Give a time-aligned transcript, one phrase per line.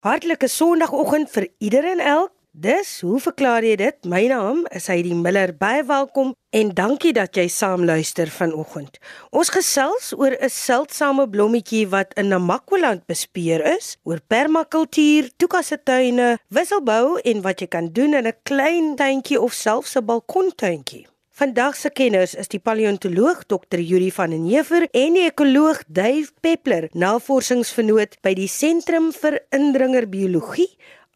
[0.00, 2.30] Hartlike Sondagoggend vir ieder en elk.
[2.56, 3.98] Dis, hoe verklaar jy dit?
[4.08, 5.52] My naam is Heidi Miller.
[5.52, 8.96] Baie welkom en dankie dat jy saam luister vanoggend.
[9.28, 17.20] Ons gesels oor 'n seldsame blommetjie wat in Namakwaland bespeer is, oor permakultuur, toekassetuine, wisselbou
[17.20, 21.09] en wat jy kan doen in 'n klein tuintjie of selfs 'n balkontuintjie.
[21.40, 23.80] Vandag se kenners is die paleontoloog Dr.
[23.80, 30.68] Yuri van den Heever en die ekoloog Dave Peppler, navorsingsvernoot by die Sentrum vir Indringerbiologie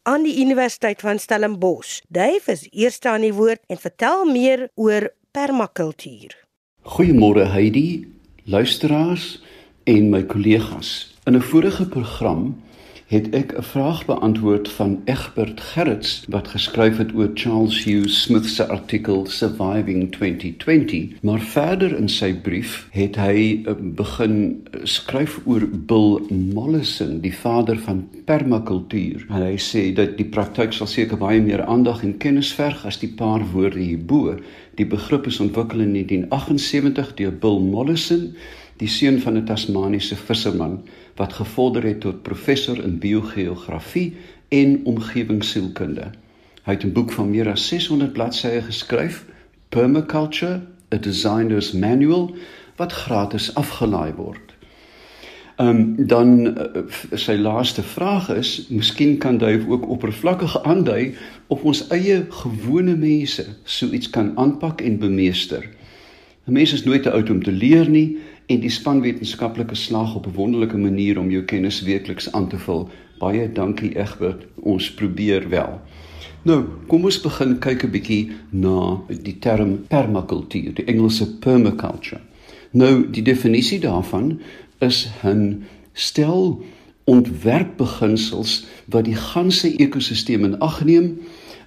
[0.09, 1.99] aan die Universiteit van Stellenbosch.
[2.09, 6.33] Dave is eerste aan die woord en vertel meer oor permakultuur.
[6.97, 8.07] Goeiemôre Heidi,
[8.49, 9.27] luisteraars
[9.85, 11.13] en my kollegas.
[11.29, 12.55] In 'n vorige program
[13.15, 18.45] het ek 'n vraag beantwoord van Egbert Gerrits wat geskryf het oor Charles Hughes Smith
[18.45, 25.67] se artikel Surviving 2020, maar verder in sy brief het hy eh, begin skryf oor
[25.69, 29.25] Bill Mollison, die vader van permakultuur.
[29.29, 32.99] En hy sê dat die praktyk sal seker baie meer aandag en kennis verg as
[32.99, 34.35] die paar woorde hierbo.
[34.75, 38.35] Die begrip is ontwikkel in 1978 deur Bill Mollison,
[38.77, 40.83] die seun van 'n Tasmaniese visserman
[41.15, 44.15] wat gevorder het tot professor in biogeografie
[44.49, 46.11] en omgewingssielkunde.
[46.63, 49.25] Hy het 'n boek van meer as 600 bladsye geskryf,
[49.69, 50.61] Permaculture:
[50.93, 52.35] A Designer's Manual,
[52.75, 54.53] wat gratis afgelaai word.
[55.55, 61.15] Ehm um, dan uh, sy laaste vraag is, miskien kan jy ook oppervlakkig aandui
[61.47, 65.69] of ons eie gewone mense so iets kan aanpak en bemeester.
[66.47, 70.15] 'n Mens is nooit te oud om te leer nie en die span wetenskaplike slag
[70.15, 72.89] op 'n wonderlike manier om jou kennis weekliks aan te vul.
[73.19, 74.45] Baie dankie Egbert.
[74.55, 75.81] Ons probeer wel.
[76.41, 82.19] Nou, kom ons begin kyk 'n bietjie na die term permakultuur, die Engelse permaculture.
[82.71, 84.39] Nou, die definisie daarvan
[84.79, 86.63] is 'n stel
[87.03, 91.19] ontwerpbeginsels wat die ganse ekosisteem in ag neem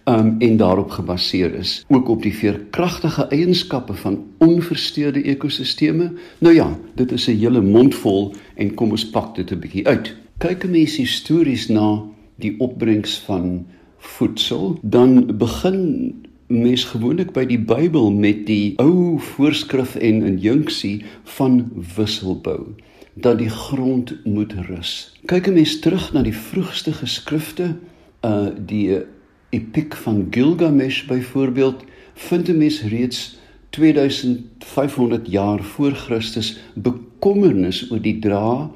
[0.09, 6.13] um, en daarop gebaseer is, ook op die veerkragtige eienskappe van onversteurde ekosisteme.
[6.39, 9.87] Nou ja, dit is 'n hele mond vol en kom ons pak dit 'n bietjie
[9.87, 10.17] uit.
[10.39, 12.03] Kyk 'n mens histories na
[12.37, 13.67] die opbrengs van
[13.99, 16.15] voedsel, dan begin
[16.47, 22.67] mens gewoonlik by die Bybel met die ou voorskrif en injunksie van wisselbou
[23.15, 25.19] dat die grond moet rus.
[25.25, 27.77] Kyk 'n mens terug na die vroegste geskrifte,
[28.25, 29.03] uh die
[29.51, 33.39] epiek van Gilgamesh byvoorbeeld vind 'n mens reeds
[33.71, 38.71] 2500 jaar voor Christus bekommernis oor die dra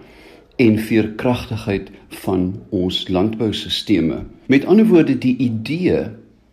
[0.57, 4.23] en veerkragtigheid van ons landboustelsels.
[4.47, 6.07] Met ander woorde die idee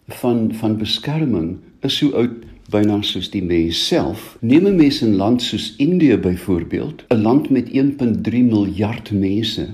[0.08, 2.31] van van beskerming is so oud
[2.69, 4.38] byna soos die mens self.
[4.41, 9.68] Neem 'n mens in land soos Indië byvoorbeeld, 'n land met 1.3 miljard mense,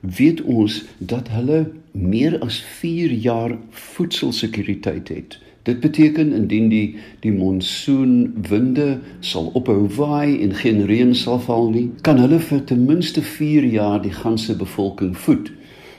[0.00, 5.38] weet ons dat hulle meer as 4 jaar voedselsekuriteit het.
[5.62, 11.90] Dit beteken indien die die monsoonwinde sal ophou waai en geen reën sal val nie,
[12.02, 15.52] kan hulle vir ten minste 4 jaar die ganse bevolking voed.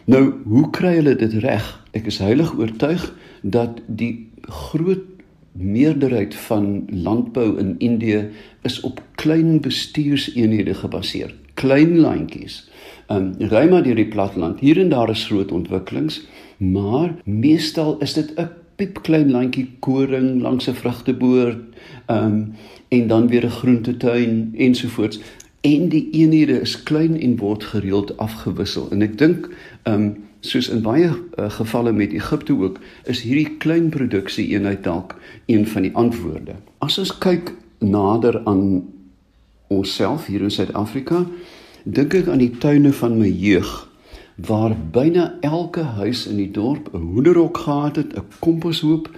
[0.05, 1.63] Nou, hoe kry hulle dit reg?
[1.95, 3.05] Ek is heilig oortuig
[3.41, 5.05] dat die groot
[5.53, 8.29] meerderheid van landbou in Indië
[8.61, 11.31] is op klein bestuurseenhede gebaseer.
[11.63, 12.63] Klein landjies
[13.11, 14.59] um, ry maar deur die platteland.
[14.59, 16.21] Hier en daar is groot ontwikkelings,
[16.57, 21.57] maar meestal is dit 'n piepklein landjie koring langs 'n vrugteboord,
[22.05, 22.53] ehm um,
[22.87, 25.19] en dan weer 'n groentetuin ensovoorts.
[25.61, 28.89] En die eenhede is klein en word gereeld afgewissel.
[28.91, 29.49] En ek dink
[29.83, 34.83] ehm um, soos in baie uh, gevalle met Egipte ook, is hierdie klein produksie eenheid
[34.83, 36.55] dalk een van die antwoorde.
[36.77, 38.83] As ons kyk nader aan
[39.77, 41.25] onsself hier in Suid-Afrika,
[41.83, 43.89] dink ek aan die tuine van my jeug
[44.35, 49.09] waar byna elke huis in die dorp 'n hoenderhok gehad het, 'n komposhoop,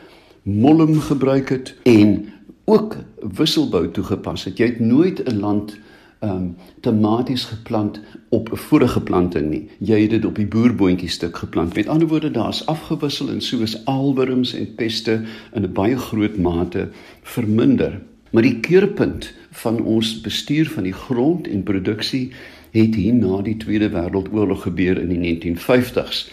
[0.44, 2.34] mollem gebruik het en
[2.66, 2.98] ook
[3.36, 4.58] wisselbou toegepas het.
[4.58, 5.78] Jy het nooit 'n land
[6.20, 8.00] ehm um, tomaties geplant
[8.30, 9.70] op 'n vorige planting nie.
[9.80, 11.76] Jy het dit op die boerboontjie stuk geplant.
[11.76, 15.22] Met ander woorde, daar's afgewissel en so is alwurms en peste
[15.54, 16.90] in 'n baie groot mate
[17.22, 18.02] verminder.
[18.32, 22.30] Maar die keerpunt van ons bestuur van die grond en produksie
[22.76, 26.26] het hier na die Tweede Wêreldoorlog gebeur in die 1950s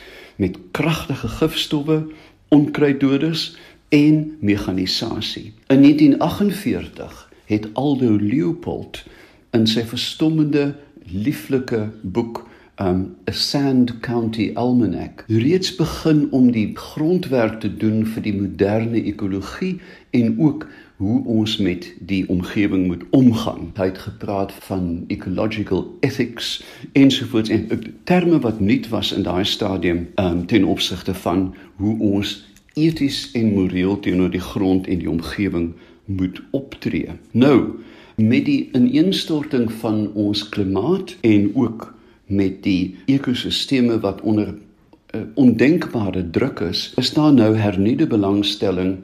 [0.43, 2.03] met kragtige gifstowwe,
[2.49, 3.53] onkruiddoders
[3.89, 5.53] en mekanisasie.
[5.67, 9.05] In 1948 het Aldo Leopold
[9.51, 10.73] in sy verstommende
[11.13, 12.47] lieflike boek
[12.81, 19.03] um, 'n Sand County Almanac reeds begin om die grondwerk te doen vir die moderne
[19.05, 19.81] ekologie
[20.11, 20.67] en ook
[21.03, 23.73] hoe ons met die omgewing moet omgaan.
[23.75, 26.63] Hy het gepraat van ecological ethics
[26.93, 27.67] ensovoorts en
[28.05, 31.49] terme wat nuut was in daai stadium um, ten opsigte van
[31.83, 32.37] hoe ons
[32.79, 35.73] eties en moreel teenoor die grond en die omgewing
[36.05, 37.19] moet optree.
[37.33, 37.83] Nou,
[38.17, 41.89] met die ineenstorting van ons klimaat en ook
[42.31, 48.97] met die ekosisteme wat onder uh, ondenkbare druk is, is daar nou hernuide belangstelling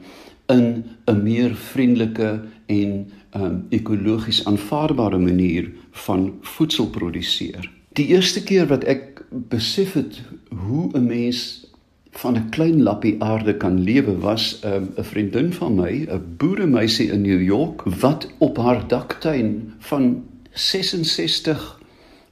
[0.49, 7.71] in 'n meer vriendelike en um, ekologies aanvaarbare manier van voedsel produseer.
[7.93, 11.67] Die eerste keer wat ek besef het hoe 'n mens
[12.11, 17.11] van 'n klein lappie aarde kan lewe was 'n um, vriendin van my, 'n boeremeisie
[17.11, 21.79] in New York wat op haar daktuin van 66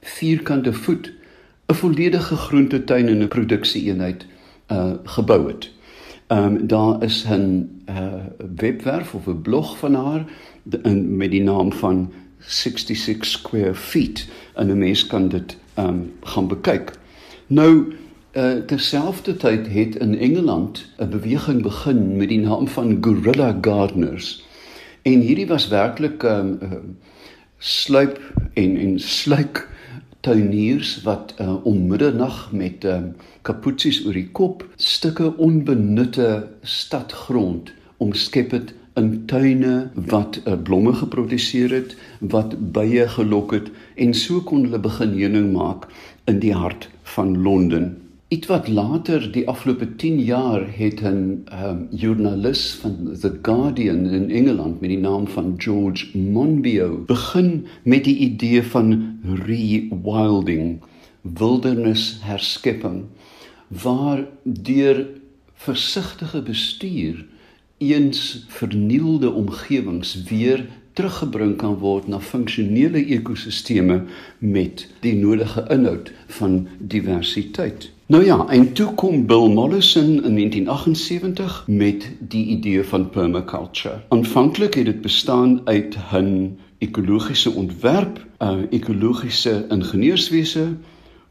[0.00, 1.12] vierkante voet
[1.66, 4.26] 'n volledige groentetuin en 'n produksieeenheid
[4.68, 5.70] uh gebou het.
[6.28, 8.14] Ehm um, daar is 'n uh
[8.56, 10.24] webwerf of 'n blog van haar
[10.82, 16.12] in met die naam van 66 square feet en 'n mens kan dit ehm um,
[16.20, 16.92] gaan bekyk.
[17.46, 17.94] Nou
[18.32, 24.44] uh terselfdertyd het in Engeland 'n beweging begin met die naam van Gorilla Gardeners.
[25.02, 26.68] En hierdie was werklik ehm um, uh,
[27.58, 28.20] sluip
[28.52, 29.68] en en sluik
[30.28, 33.00] tuiniers wat uh, om middernag met uh,
[33.48, 36.28] kaputsies oor die kop stukke onbenutte
[36.62, 37.72] stadgrond
[38.04, 39.72] omskep het in tuine
[40.10, 41.94] wat uh, blomme geproduseer het,
[42.34, 45.88] wat bye gelok het en so kon hulle begin heuning maak
[46.28, 47.94] in die hart van Londen.
[48.28, 54.30] Iets wat later die afgelope 10 jaar het 'n um, joernalis van The Guardian in
[54.30, 60.82] Engeland met die naam van George Monbiot begin met die idee van rewilding,
[61.20, 63.04] wildernisherskepping
[63.68, 65.06] waar deur
[65.54, 67.26] versigtige bestuur
[67.78, 74.02] eens vernielde omgewings weer teruggebring kan word na funksionele ekosisteme
[74.38, 77.96] met die nodige inhoud van diversiteit.
[78.08, 84.00] Nou ja, en toe kom Bill Mollison in 1978 met die idee van permaculture.
[84.08, 90.66] Aanvanklik het dit bestaan uit 'n ekologiese ontwerp, 'n ekologiese ingenieurswese,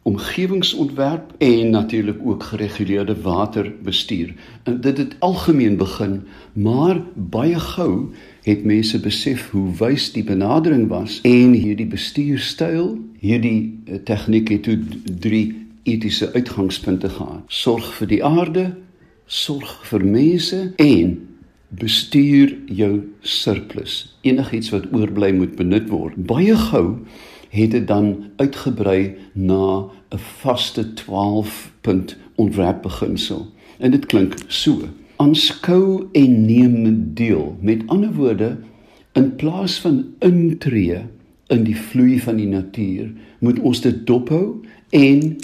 [0.01, 4.33] omgewingsontwerp en natuurlik ook gereguleerde waterbestuur.
[4.63, 6.23] En dit het algemeen begin,
[6.53, 13.81] maar baie gou het mense besef hoe wys die benadering was en hierdie bestuurstyl, hierdie
[13.85, 14.80] eh, tegniek het toe
[15.19, 17.45] drie etiese uitgangspunte gehad.
[17.47, 18.67] Sorg vir die aarde,
[19.25, 21.15] sorg vir mense en
[21.77, 22.91] bestuur jou
[23.21, 24.17] surplus.
[24.27, 26.15] Enigiets wat oorbly moet benut word.
[26.29, 26.99] Baie gou
[27.51, 33.47] het dit dan uitgebrei na 'n vaste 12 punt ontwerpbeginsel.
[33.77, 37.57] En dit klink so: aanskou en neem deel.
[37.61, 38.57] Met ander woorde,
[39.13, 41.01] in plaas van intree
[41.47, 45.37] in die vloei van die natuur, moet ons dit dophou en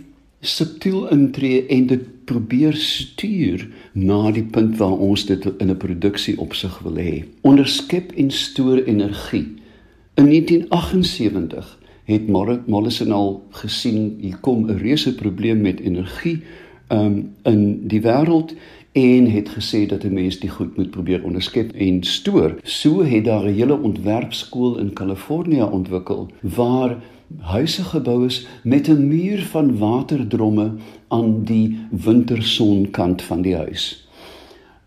[0.44, 6.38] subtiel intree en dit probeer stuur na die punt waar ons dit in 'n produksie
[6.40, 7.24] opsig wil hê.
[7.42, 9.48] Onderskep en stoor energie.
[10.16, 12.28] In 1978 het
[12.68, 16.42] Mollison al gesien hier kom 'n reuse probleem met energie
[16.90, 18.54] um, in die wêreld
[18.92, 22.56] en het gesê dat 'n mens die goed moet probeer onderskep en stoor.
[22.64, 27.02] So het daar 'n hele ontwerpskool in Kalifornië ontwikkel waar
[27.40, 30.72] huise gebou is met 'n muur van waterdromme
[31.08, 34.08] aan die wintersonkant van die huis.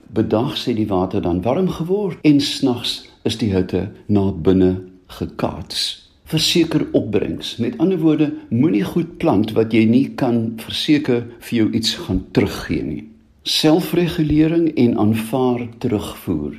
[0.07, 6.11] Bedag sê die water dan warm geword en snags is die hitte na binne gekaats.
[6.27, 7.57] Verseker opbrengs.
[7.57, 12.25] Met ander woorde, moenie goed plant wat jy nie kan verseker vir jou iets gaan
[12.31, 13.05] teruggee nie.
[13.43, 16.57] Selfregulering en aanvaar terugvoer.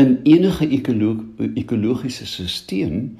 [0.00, 0.68] In enige
[1.54, 3.10] ekologiese stelsel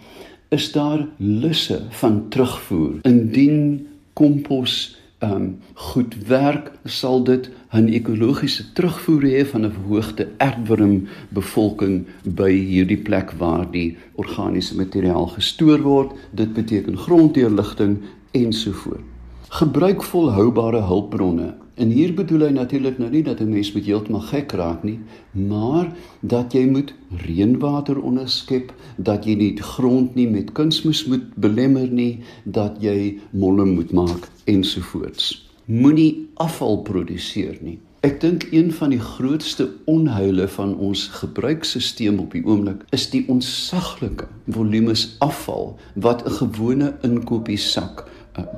[0.53, 2.99] is daar lusse van terugvoer.
[3.03, 11.09] Indien kompos um goed werk, sal dit 'n ekologiese terugvoer hê van 'n verhoogde aardworm
[11.29, 16.13] bevolking by hierdie plek waar die organiese materiaal gestoor word.
[16.31, 17.99] Dit beteken gronddeurligting
[18.31, 19.03] ensovoorts.
[19.49, 24.21] Gebruik volhoubare hulpbronne En hier bedoel hy natuurlik nou nie dat 'n mens moet heeltemal
[24.21, 24.99] gek raak nie,
[25.31, 26.95] maar dat jy moet
[27.27, 33.19] reënwater onderskep, dat jy nie die grond nie met kunsmis moet belemmer nie, dat jy
[33.31, 35.49] molle moet maak ensovoorts.
[35.65, 37.79] Moenie afval produseer nie.
[38.03, 43.21] Ek dink een van die grootste onheile van ons gebruikstelsel op die oomblik is die
[43.31, 48.03] onsaglike volumes afval wat 'n gewone inkopiesak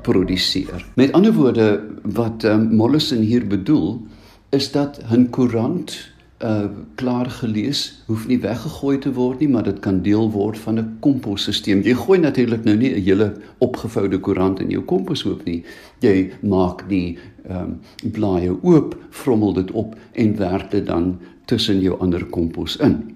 [0.01, 0.85] produseer.
[0.95, 4.07] Met ander woorde wat um, Mollison hier bedoel
[4.49, 6.13] is dat 'n koerant
[6.43, 6.65] uh
[6.95, 10.97] klaar gelees hoef nie weggegooi te word nie, maar dit kan deel word van 'n
[10.99, 11.79] komposstelsel.
[11.79, 15.63] Jy gooi natuurlik nou nie 'n hele opgevoude koerant in jou komposhoop nie.
[15.99, 17.17] Jy maak die
[17.49, 17.61] ehm
[18.03, 23.15] um, blaaie oop, vrommel dit op en werk dit dan tussen jou ander kompos in.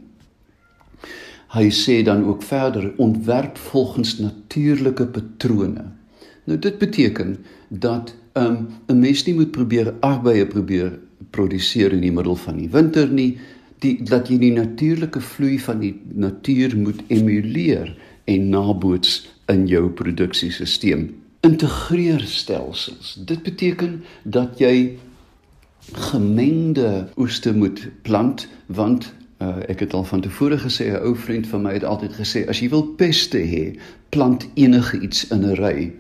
[1.50, 5.99] Hy sê dan ook verder ontwerp volgens natuurlike patrone.
[6.50, 7.38] Nou dit beteken
[7.68, 12.70] dat 'n um, mens nie moet probeer arbeie probeer produseer in die middel van die
[12.70, 13.38] winter nie,
[13.80, 19.90] die dat jy die natuurlike vloei van die natuur moet emuleer en naboots in jou
[19.90, 21.16] produksiesisteem.
[21.40, 23.22] Integreer stelsels.
[23.26, 24.98] Dit beteken dat jy
[25.92, 31.48] gemengde oeste moet plant want uh, ek het al van tevore gesê 'n ou vriend
[31.48, 33.80] van my het altyd gesê as jy wil peste hê,
[34.10, 35.94] plant enige iets in 'n ry.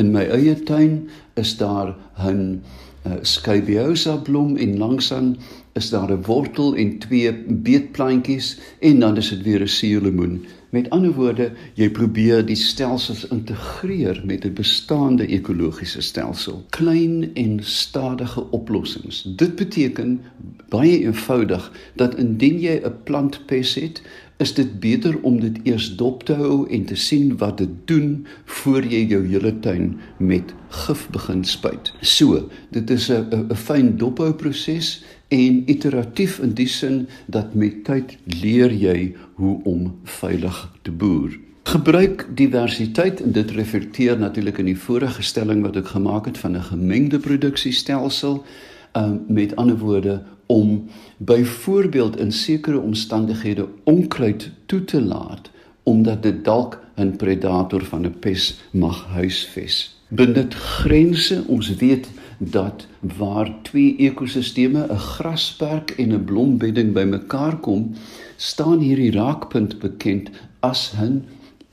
[0.00, 2.62] In my eie tuin is daar 'n
[3.06, 5.36] uh, skybiosa blom en langsaan
[5.72, 10.44] is daar 'n wortel en twee beetplantjies en dan is dit weer 'n suurlemoen.
[10.70, 16.64] Met ander woorde, jy probeer die stelsels integreer met 'n bestaande ekologiese stelsel.
[16.68, 19.22] Klein en stadige oplossings.
[19.36, 20.20] Dit beteken
[20.68, 24.02] baie eenvoudig dat indien jy 'n plantpes het,
[24.42, 28.26] is dit beter om dit eers dop te hou en te sien wat dit doen
[28.58, 31.92] voor jy jou hele tuin met gif begin spuit.
[32.00, 37.84] So, dit is 'n 'n fyn dophou proses en iteratief in die sin dat met
[37.84, 41.38] tyd leer jy hoe om veilig te boer.
[41.62, 46.56] Gebruik diversiteit en dit reflekteer natuurlik in die vorige stelling wat ek gemaak het van
[46.56, 48.44] 'n gemengde produksiestelsel
[48.92, 50.84] um, met ander woorde om
[51.16, 55.50] byvoorbeeld in sekere omstandighede onkruid toe te laat
[55.82, 59.96] omdat dit dalk 'n predator van 'n pes mag huisves.
[60.08, 61.44] Benut grense.
[61.46, 67.92] Ons weet dat waar twee ekosisteme, 'n grasperk en 'n blombedding bymekaar kom,
[68.36, 70.30] staan hierdie raakpunt bekend
[70.60, 71.24] as 'n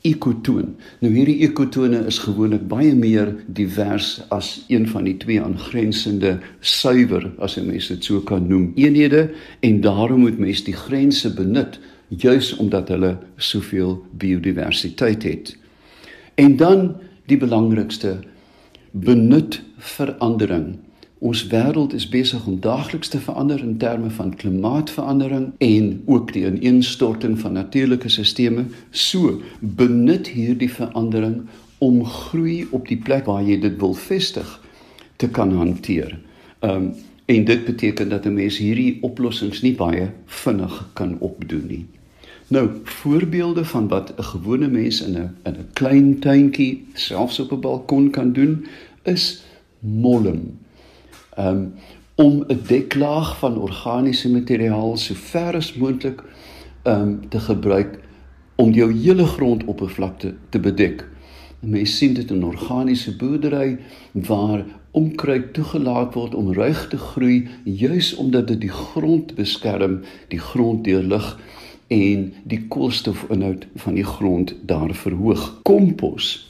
[0.07, 0.75] ekotoon.
[1.03, 7.27] Nou hierdie ekotone is gewoonlik baie meer divers as een van die twee aangrensende suiwer
[7.43, 9.27] as jy mens dit so kan noem eenhede
[9.65, 11.79] en daarom moet mens die grense benut
[12.09, 15.55] juis omdat hulle soveel biodiversiteit het.
[16.39, 16.95] En dan
[17.29, 18.19] die belangrikste
[18.91, 20.79] benut verandering.
[21.19, 26.45] Ons wêreld is besig om daagliks te verander in terme van klimaatsverandering en ook die
[26.47, 28.63] ineenstorting van natuurlike sisteme.
[28.91, 31.41] So benut hierdie verandering
[31.83, 34.53] om groei op die plek waar jy dit wil vestig
[35.19, 36.15] te kan hanteer.
[36.63, 36.93] Um
[37.29, 41.85] en dit beteken dat 'n mens hierdie oplossings nie baie vinnig kan opdoen nie.
[42.47, 47.51] Nou, voorbeelde van wat 'n gewone mens in 'n in 'n klein tuintjie, selfs op
[47.51, 48.65] 'n balkon kan doen,
[49.03, 49.43] is
[49.79, 50.41] molling
[51.39, 51.73] um,
[52.15, 56.23] om 'n deklaag van organiese materiaal so ver as moontlik
[56.83, 57.99] um, te gebruik
[58.55, 61.07] om jou hele grondoppervlakte te bedek.
[61.59, 63.77] Mense sien dit in organiese boerdery
[64.11, 70.39] waar onkruid toegelaat word om ruig te groei juis omdat dit die grond beskerm, die
[70.39, 71.39] grond deur lig
[71.87, 75.59] en die koolstofinhoud van die grond daar verhoog.
[75.63, 76.48] Kompos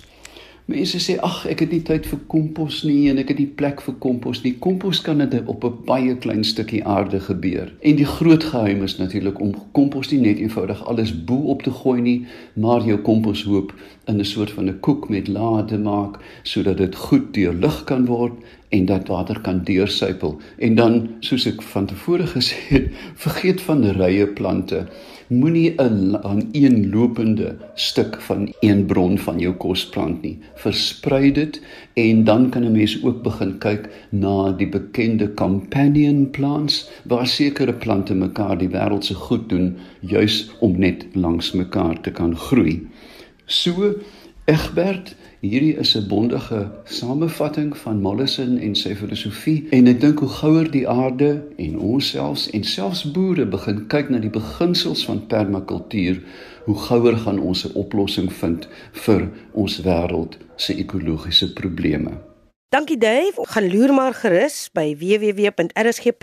[0.70, 3.80] Mense sê ag ek het nie tyd vir kompos nie en ek het nie plek
[3.82, 4.52] vir kompos nie.
[4.62, 7.72] Kompos kan net op 'n baie klein stukkie aarde gebeur.
[7.82, 11.72] En die groot geheim is natuurlik om kompos nie net eenvoudig alles bo op te
[11.72, 13.74] gooi nie, maar jou komposhoop
[14.06, 18.06] in 'n soort van 'n koek met lae te maak sodat dit goed deurlig kan
[18.06, 18.34] word
[18.70, 20.38] en dat water kan deursypel.
[20.58, 22.92] En dan soos ek van tevore gesê het,
[23.26, 24.88] vergeet van rye plante
[25.30, 30.38] moenie 'n aaneenlopende stuk van een bron van jou kos plant nie.
[30.56, 31.62] Versprei dit
[31.94, 37.74] en dan kan 'n mens ook begin kyk na die bekende companion plants waar sekere
[37.74, 42.88] plante mekaar die wêreld se goed doen juis om net langs mekaar te kan groei.
[43.46, 43.94] So
[44.46, 50.28] Egbert Hierdie is 'n bondige samevatting van Mollison en sy filosofie en ek dink hoe
[50.28, 55.22] gouer die aarde en ons selfs en selfs boere begin kyk na die beginsels van
[55.32, 56.20] permakultuur,
[56.66, 62.29] hoe gouer gaan ons 'n oplossing vind vir ons wêreld se ekologiese probleme.
[62.70, 63.34] Dankie Dave.
[63.50, 66.20] Gaan loer maar gerus by www.rsg.co.za.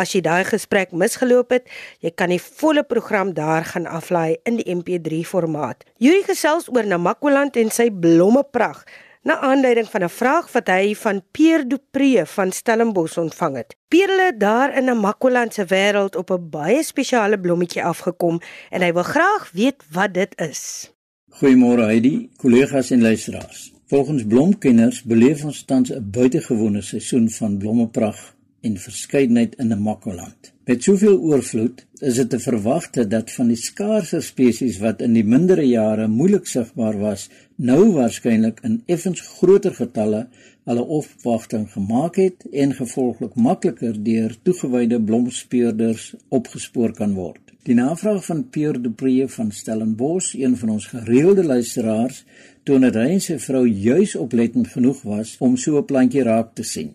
[0.00, 1.68] As jy daai gesprek misgeloop het,
[2.00, 5.84] jy kan die volle program daar gaan aflaai in die MP3 formaat.
[6.00, 8.80] Yuri gesels oor Namakoland en sy blommeprag
[9.28, 13.76] na aanleiding van 'n vraag wat hy van Pierre Dupré van Stellenbosch ontvang het.
[13.88, 18.92] Pierre het daar in Namakoland se wêreld op 'n baie spesiale blommetjie afgekom en hy
[18.92, 20.92] wil graag weet wat dit is.
[21.28, 23.73] Goeiemôre Heidi, kollegas en luisteraars.
[23.86, 30.52] Volgens blomkenners beleef ons tans 'n buitengewone seisoen van blommepragt en verskeidenheid in 'n Makwaland.
[30.64, 35.24] Met soveel oorvloed is dit te verwagte dat van die skaarse spesies wat in die
[35.24, 40.28] mindere jare moeilik sigbaar was, nou waarskynlik in effens groter getalle
[40.64, 47.43] hulle opwagting gemaak het en gevolglik makliker deur toegewyde blomspeurders opgespoor kan word.
[47.64, 52.24] Die navraag van Pierre Dupree van Stellenbosch, een van ons gereelde luisteraars,
[52.62, 56.50] toon dat hy en sy vrou juis oplettend genoeg was om so 'n plantjie raak
[56.54, 56.90] te sien.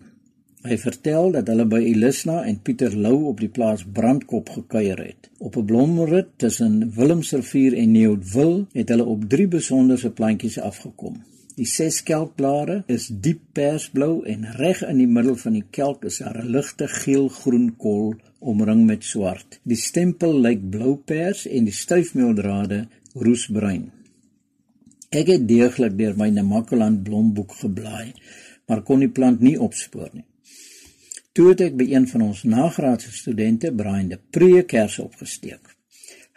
[0.62, 5.30] Hy vertel dat hulle by Elisna en Pieter Lou op die plaas Brandkop gekuier het.
[5.38, 11.22] Op 'n blomrit tussen Willemsrivier en Nieuwdwil het hulle op drie besonderse plantjies afgekom.
[11.58, 16.20] Die ses kelkblare is diep persblou en reg in die middel van die kelk is
[16.22, 19.60] daar 'n ligte geel-groen kol omring met swart.
[19.62, 23.90] Die stempel lyk blou pers en die styfmeeldrade roesbruin.
[25.10, 28.12] Ek het deeglik deur my Namakoland blomboek geblaai,
[28.66, 30.24] maar kon die plant nie opspoor nie.
[31.32, 35.79] Toe het ek by een van ons nagraadse studente, Brian de Pre, kers opgesteek.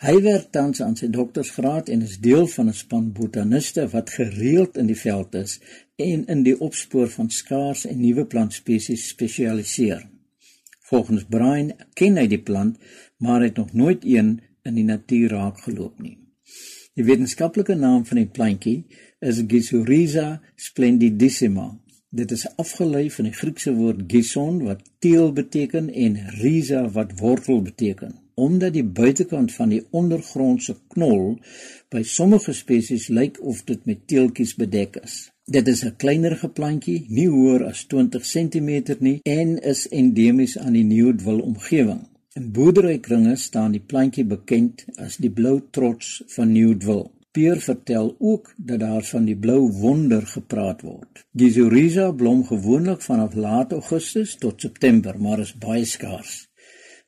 [0.03, 4.77] Hy werk tans aan sy doktorsgraad en is deel van 'n span botaniste wat gereeld
[4.77, 5.59] in die veld is
[5.95, 10.01] en in die opspoor van skaars en nuwe plantspesies spesialiseer.
[10.89, 12.77] Volgens Brian ken hy die plant,
[13.17, 16.17] maar het nog nooit een in die natuur raakgeloop nie.
[16.95, 18.83] Die wetenskaplike naam van die plantjie
[19.19, 21.79] is Gizuriza splendidissima
[22.13, 27.61] Dit is afgelei van die Griekse woord gison wat teel beteken en rhiza wat wortel
[27.61, 28.22] beteken.
[28.35, 31.37] Omdat die buitekant van die ondergrondse knol
[31.93, 35.29] by sommige spesies lyk of dit met teeltjies bedek is.
[35.45, 40.73] Dit is 'n kleinerige plantjie, nie hoër as 20 cm nie en is endemies aan
[40.73, 42.07] die Nieuwdwil omgewing.
[42.33, 47.11] In boerderykringe staan die plantjie bekend as die blou trots van Nieuwdwil.
[47.31, 51.23] Peer vertel ook dat daar van die blou wonder gepraat word.
[51.35, 56.47] Gizuriza blom gewoonlik vanaf laat Augustus tot September, maar is baie skaars.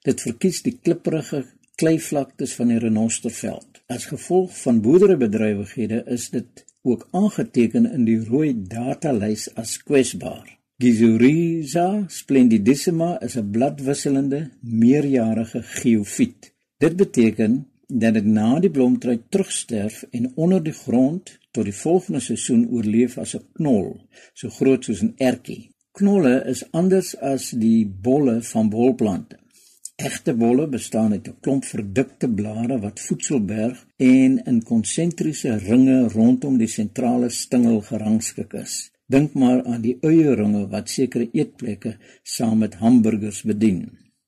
[0.06, 1.40] Dit verkies die klipprige
[1.82, 3.82] kleivlaktes van die renosterveld.
[3.90, 10.46] As gevolg van boerderybedrywighede is dit ook aangeteken in die rooi datalys as kwesbaar.
[10.78, 16.54] Gizuriza splendidissima is 'n bladwisselende meerjarige geofiet.
[16.78, 22.20] Dit beteken dat dit na die blomtrui terugsterf en onder die grond tot die volgende
[22.20, 23.98] seisoen oorleef as 'n knol,
[24.34, 25.70] so groot soos 'n ertjie.
[25.91, 29.38] Knolle is anders as die bolle van bolplante.
[29.95, 35.99] Egte bolle bestaan uit 'n klomp verdikte blare wat voedsel berg en in konsentriese ringe
[36.15, 38.73] rondom die sentrale stingel gerangskik is.
[39.08, 43.79] Dink maar aan die eierringe wat sekere eetplekke saam met hamburgers bedien.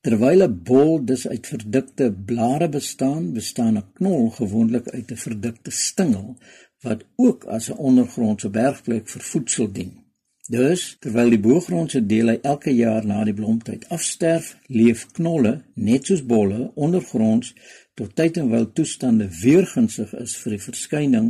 [0.01, 5.71] Terwyl 'n bol dus uit verdikte blare bestaan, bestaan 'n knol gewoonlik uit 'n verdikte
[5.71, 6.37] stingel
[6.83, 10.06] wat ook as 'n ondergrondse bergplek vir voedsel dien.
[10.47, 16.23] Dus, terwyl die boogrondse dele elke jaar na die blomtyd afsterf, leef knolle net soos
[16.23, 17.51] bolle ondergronds
[17.99, 21.27] tot tyd en wyl toestande weer gunstig is vir die verskyning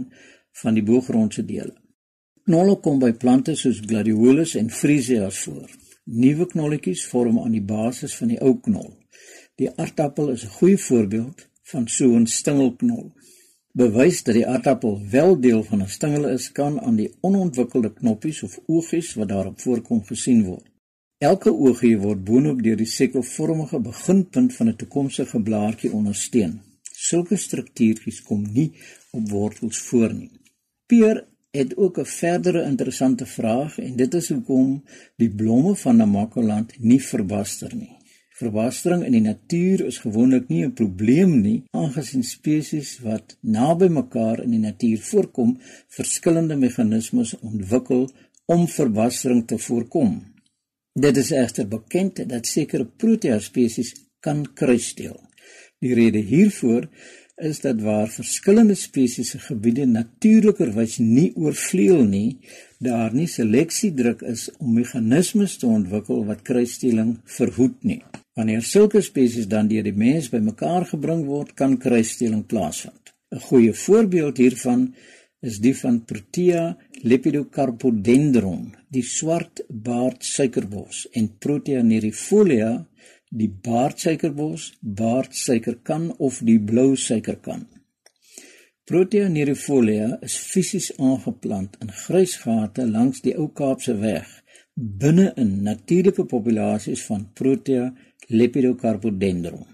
[0.62, 1.74] van die boogrondse dele.
[2.46, 5.66] Knolle kom by plante soos gladiolus en freesias voor.
[6.06, 8.94] Nuwe knolletjies vorm aan die basis van die ou knol.
[9.58, 13.12] Die aardappel is 'n goeie voorbeeld van so 'n stingelknol.
[13.78, 18.44] Bewys dat die aardappel wel deel van 'n stingel is, kan aan die onontwikkelde knoppies
[18.44, 20.66] of oogies wat daarop voorkom gesien word.
[21.18, 26.62] Elke oogie word boonop deur die sekkelvormige beginpunt van 'n toekomstige blaartjie ondersteun.
[26.92, 28.72] Sulke struktuurtjies kom nie
[29.12, 30.32] op wortels voor nie.
[30.86, 34.84] Peer het ook 'n verdere interessante vraag en dit is hoekom
[35.16, 37.97] die blomme van Namakoland nie verbaster nie.
[38.38, 44.44] Verbastering in die natuur is gewoonlik nie 'n probleem nie, aangesien spesies wat naby mekaar
[44.44, 45.58] in die natuur voorkom,
[45.98, 48.04] verskillende meganismes ontwikkel
[48.46, 50.12] om verbastering te voorkom.
[50.94, 55.18] Dit is egter bekend dat sekere protea spesies kan kruisdeel.
[55.80, 56.88] Die rede hiervoor
[57.36, 62.38] is dat waar verskillende spesies se gebiede natuurlikerwys nie oorvleuel nie,
[62.80, 68.04] daar nie seleksiedruk is om meganismes te ontwikkel wat kruisstelling verhoed nie.
[68.38, 73.14] Wanneer sulke spesies dan deur die mens bymekaar gebring word, kan kruisstelling plaasvind.
[73.34, 74.94] 'n Goeie voorbeeld hiervan
[75.42, 82.72] is die van Protea lepidocarpodendron, die swart baard suikerbos en Protea nerifolia
[83.30, 87.66] die baardsuikerbos, baardsuikerkan of die blou suikerkan.
[88.88, 94.30] Protea nerifolia is fisies aangeplant in grysgate langs die ou Kaapse weg
[94.78, 97.90] binne in natuurlike populasies van Protea
[98.28, 99.66] lepidocarpodendron.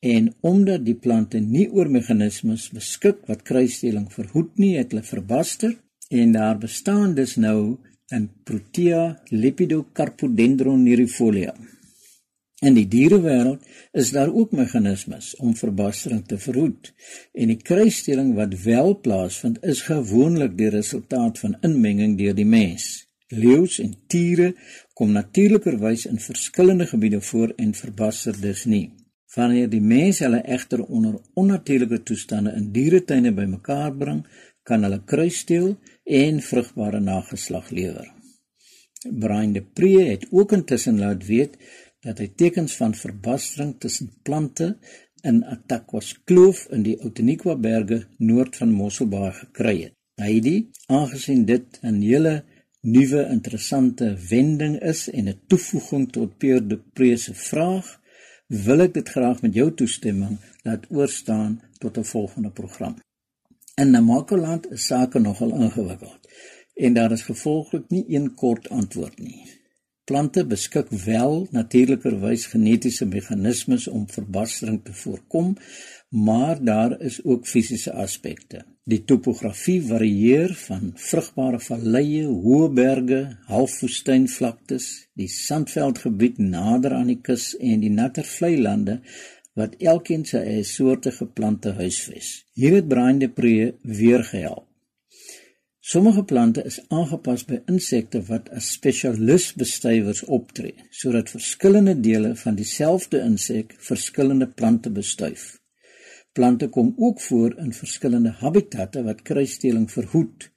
[0.00, 5.76] En omdat die plante nie oor meganismes beskik wat kruisstelling verhoed nie, het hulle verbaster
[6.12, 7.76] En daar bestaan dus nou
[8.14, 11.54] 'n Protea lepidocarpodendron nerifolia.
[12.58, 16.92] In die dierewêreld is daar ook meganismes om verbastering te verhoed
[17.32, 23.08] en die kruisstelling wat wel plaasvind is gewoonlik die resultaat van inmenging deur die mens.
[23.28, 24.54] Leeu's en tiere
[24.94, 28.90] kom natuurlikerwys in verskillende gebiede voor en verbaster dus nie.
[29.34, 34.26] Wanneer die mens hulle egter onder onnatuurlike toestande in dieretuine bymekaar bring,
[34.62, 38.10] kan hulle kruissteel en vrugbare nageslag lewer.
[39.10, 41.56] Brian de Pre het ook intussen laat weet
[42.02, 44.76] dat hy tekens van verbastering tussen plante
[45.22, 49.96] in Atakwas Kloof in die Outeniqua berge noord van Mosselbaai gekry het.
[50.20, 52.44] Hy het, aangesien dit 'n hele
[52.82, 58.00] nuwe interessante wending is en 'n toevoeging tot Pierre de Pre se vraag,
[58.46, 62.96] wil ek dit graag met jou toestemming laat oorstaan tot 'n volgende program.
[63.74, 66.28] In Namakoland is sake nogal ingewikkeld
[66.74, 69.60] en daar is gevolglik nie een kort antwoord nie.
[70.04, 75.56] Plante beskik wel natuurlikerwys genetiese meganismes om verbastering te voorkom,
[76.08, 78.64] maar daar is ook fisiese aspekte.
[78.82, 87.52] Die topografie varieer van vrugbare valleie, hoë berge, halfwoestynvlaktes, die sandveldgebied nader aan die kus
[87.60, 88.98] en die natter vlei lande
[89.54, 92.32] wat elkeen sy eie soorte geplante huisves.
[92.58, 94.66] Hier het Brian de Pre weer gehelp.
[95.78, 103.22] Sommige plante is aangepas by insekte wat as spesialisbestuivers optree, sodat verskillende dele van dieselfde
[103.22, 105.61] insek verskillende plante bestuif.
[106.32, 110.50] Plante kom ook voor in verskillende habitatte wat kruisdeling verhoed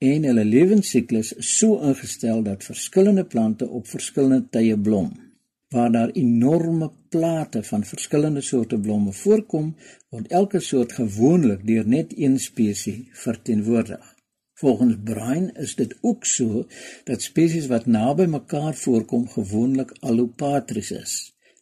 [0.00, 5.10] en hulle lewensiklus is so ingestel dat verskillende plante op verskillende tye blom.
[5.70, 9.74] Waar daar enorme plate van verskillende soorte blomme voorkom,
[10.10, 14.02] word elke soort gewoonlik deur net een spesies verteenwoordig.
[14.60, 16.64] Volgens Brian is dit ook so
[17.04, 21.14] dat spesies wat naby mekaar voorkom gewoonlik allopatries is.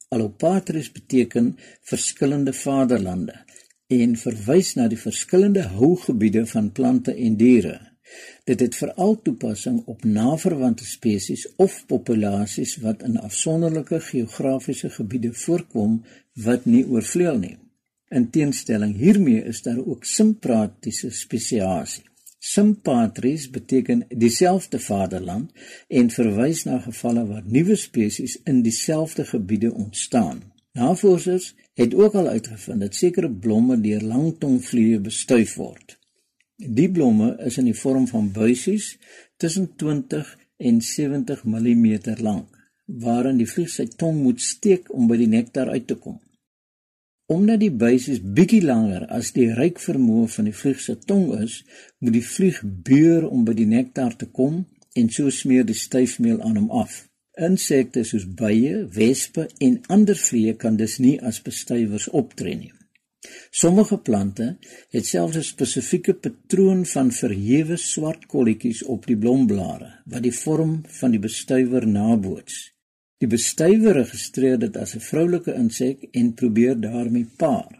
[0.08, 3.44] Allopatries beteken verskillende vaderlande
[3.88, 7.78] en verwys na die verskillende hougebiede van plante en diere.
[8.48, 16.02] Dit het veral toepassing op naverwante spesies of populasies wat in afsonderlike geografiese gebiede voorkom
[16.44, 17.56] wat nie oorvleuel nie.
[18.08, 22.04] In teenstelling hiermee is daar ook simpratiese spesiasie.
[22.38, 25.50] Sympatries beteken dieselfde vaderland
[25.88, 30.42] en verwys na gevalle waar nuwe spesies in dieselfde gebiede ontstaan.
[30.72, 35.94] Navorsers het ook al uitgevind dat sekere blomme deur langtongvliee bestuif word.
[36.56, 38.96] Die blomme is in die vorm van buisies
[39.36, 41.84] tussen 20 en 70 mm
[42.18, 46.18] lank, waarin die vlieg sy tong moet steek om by die nektar uit te kom.
[47.30, 51.60] Omdat die buisies bietjie langer as die ryk vermoë van die vlieg se tong is,
[52.00, 54.64] moet die vlieg beur om by die nektar te kom
[54.98, 57.04] en so smeer die styfmeel aan hom af.
[57.38, 62.72] Insekte soos bye, wespe en ander vliee kan dus nie as bestuivers optree nie.
[63.50, 64.46] Sommige plante
[64.94, 70.82] het selfs 'n spesifieke patroon van verhewe swart kolletjies op die blomblare wat die vorm
[71.00, 72.56] van die bestuiver naboots.
[73.18, 77.72] Die bestuiver registreer dit as 'n vroulike insek en probeer daarmee paar.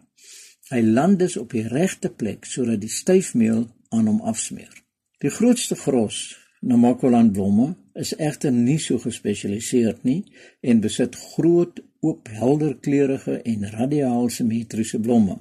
[0.71, 4.83] Hy land dus op die regte plek sodat die styfmeel aan hom afsmeer.
[5.19, 10.23] Die grootste gros, Namakoland blomme, is egter nie so gespesialiseerd nie
[10.63, 15.39] en besit groot, oop, helder kleurige en radiaal simmetriese blomme.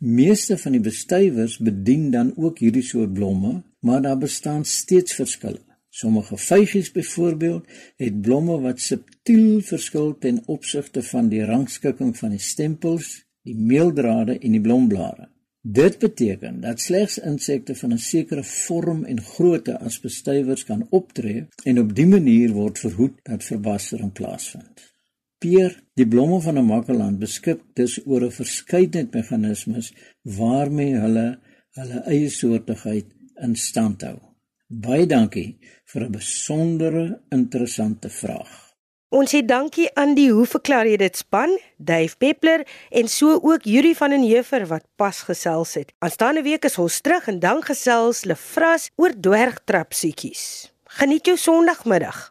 [0.00, 5.60] Meeste van die bestuivers bedien dan ook hierdie soort blomme, maar daar bestaan steeds verskille.
[5.90, 7.66] Sommige vygies byvoorbeeld
[7.98, 13.10] het blomme wat subtiel verskil ten opsigte van die rangskikking van die stempels,
[13.42, 15.29] die meeldrade en die blomblare.
[15.62, 21.46] Dit beteken dat slegs insekte van 'n sekere vorm en grootte as bestuivers kan optree
[21.64, 24.92] en op dië manier word verhoed dat verbastering plaasvind.
[25.38, 29.92] Peer, die blomme van 'n makkeland beskik dus oor 'n verskeidenheid meganismes
[30.22, 31.38] waarmee hulle
[31.70, 34.18] hulle eie soortigheid in stand hou.
[34.68, 38.69] Baie dankie vir 'n besondere interessante vraag.
[39.10, 42.62] Ons sê dankie aan die hoe verklaar jy dit span, Dave Peppler
[42.94, 45.90] en so ook Yuri van den Heever wat pas gesels het.
[45.98, 50.70] Aanstaande week is ons terug en dan gesels Lefras oor dwergtrapsietjies.
[51.00, 52.29] Geniet jou Sondagmiddag.